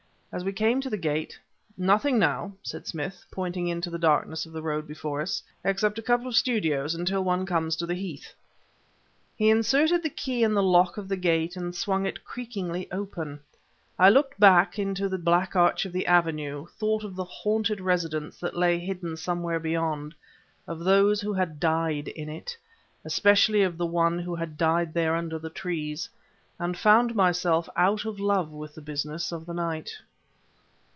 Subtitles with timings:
[0.33, 1.37] As we came to the gate:
[1.77, 6.01] "Nothing now," said Smith, pointing into the darkness of the road before us, "except a
[6.01, 8.33] couple of studios, until one comes to the Heath."
[9.35, 13.41] He inserted the key in the lock of the gate and swung it creakingly open.
[13.99, 14.39] I looked
[14.79, 19.17] into the black arch of the avenue, thought of the haunted residence that lay hidden
[19.17, 20.15] somewhere beyond,
[20.65, 22.55] of those who had died in it
[23.03, 26.07] especially of the one who had died there under the trees
[26.57, 29.91] and found myself out of love with the business of the night.